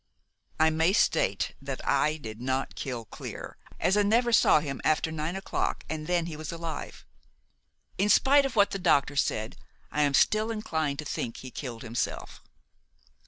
[0.59, 5.11] "I may state that I did not kill Clear, as I never saw him after
[5.11, 7.05] nine o'clock, and then he was alive.
[7.99, 9.57] In spite of what the doctor said,
[9.91, 12.41] I am still inclined to think he killed himself.